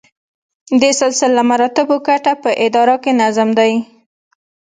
[0.81, 3.73] د سلسله مراتبو ګټه په اداره کې نظم دی.